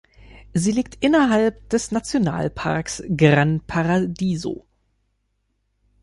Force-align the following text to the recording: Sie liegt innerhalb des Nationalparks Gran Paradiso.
Sie 0.55 0.71
liegt 0.71 0.95
innerhalb 1.05 1.69
des 1.69 1.91
Nationalparks 1.91 3.03
Gran 3.15 3.59
Paradiso. 3.67 4.65